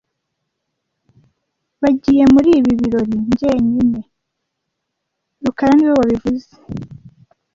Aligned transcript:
Nbagiyemuri 1.77 2.49
ibi 2.59 2.71
birori 2.79 3.15
jyenyine 3.39 4.01
rukara 5.43 5.71
niwe 5.75 5.93
wabivuze 5.99 6.51